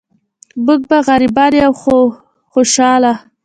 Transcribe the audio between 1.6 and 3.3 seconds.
یو خو خوشحاله.